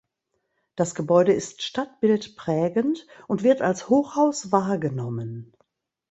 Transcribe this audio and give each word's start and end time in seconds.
Das 0.75 0.95
Gebäude 0.95 1.31
ist 1.31 1.61
stadtbildprägend 1.61 3.05
und 3.27 3.43
wird 3.43 3.61
als 3.61 3.87
Hochhaus 3.87 4.51
wahrgenommen. 4.51 5.53